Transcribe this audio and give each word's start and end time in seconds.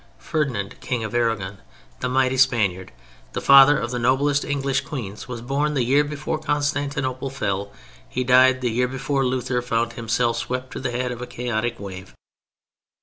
Ferdinand, 0.17 0.81
King 0.81 1.03
of 1.03 1.13
Aragon, 1.13 1.59
the 1.99 2.09
mighty 2.09 2.35
Spaniard, 2.35 2.91
the 3.33 3.39
father 3.39 3.77
of 3.77 3.91
the 3.91 3.99
noblest 3.99 4.43
of 4.43 4.49
English 4.49 4.81
queens, 4.81 5.27
was 5.27 5.41
born 5.43 5.75
the 5.75 5.83
year 5.83 6.03
before 6.03 6.39
Constantinople 6.39 7.29
fell. 7.29 7.71
He 8.09 8.23
died 8.23 8.61
the 8.61 8.71
year 8.71 8.87
before 8.87 9.23
Luther 9.23 9.61
found 9.61 9.93
himself 9.93 10.37
swept 10.37 10.71
to 10.73 10.79
the 10.79 10.89
head 10.89 11.11
of 11.11 11.21
a 11.21 11.27
chaotic 11.27 11.79
wave. 11.79 12.15